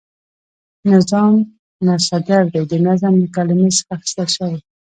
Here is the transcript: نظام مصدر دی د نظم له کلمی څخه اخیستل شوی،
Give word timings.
نظام 0.93 1.33
مصدر 1.87 2.43
دی 2.53 2.61
د 2.71 2.73
نظم 2.87 3.13
له 3.21 3.27
کلمی 3.35 3.69
څخه 3.77 3.91
اخیستل 3.95 4.27
شوی، 4.35 4.57